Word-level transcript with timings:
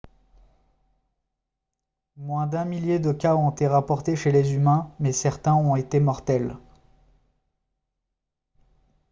moins 2.17 2.47
d'un 2.47 2.65
millier 2.65 2.97
de 2.97 3.11
cas 3.11 3.35
ont 3.35 3.51
été 3.51 3.67
rapportés 3.67 4.15
chez 4.15 4.31
les 4.31 4.55
humains 4.55 4.91
mais 4.99 5.11
certains 5.11 5.53
ont 5.53 5.75
été 5.75 5.99
mortels 5.99 6.57